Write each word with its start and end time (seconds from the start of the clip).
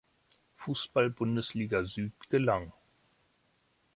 Fußball-Bundesliga 0.55 1.85
Süd 1.85 2.11
gelang. 2.31 2.73